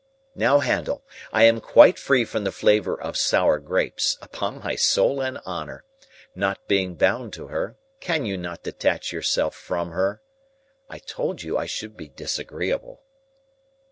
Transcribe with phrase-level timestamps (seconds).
[0.33, 5.21] "Now, Handel, I am quite free from the flavour of sour grapes, upon my soul
[5.21, 5.83] and honour!
[6.33, 11.67] Not being bound to her, can you not detach yourself from her?—I told you I
[11.67, 13.03] should be disagreeable."